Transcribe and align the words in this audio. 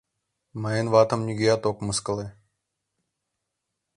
Мыйын 0.61 0.87
ватым 0.93 1.21
нигӧат 1.27 1.63
ок 1.69 1.77
мыскыле! 1.85 2.27